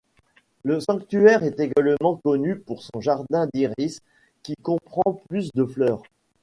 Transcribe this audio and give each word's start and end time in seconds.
Le 0.63 0.79
sanctuaire 0.79 1.43
est 1.43 1.59
également 1.59 2.15
connu 2.23 2.55
pour 2.57 2.81
son 2.81 3.01
jardin 3.01 3.45
d'iris, 3.53 4.01
qui 4.41 4.55
comprend 4.55 5.21
plus 5.29 5.51
de 5.53 5.63
fleurs. 5.63 6.01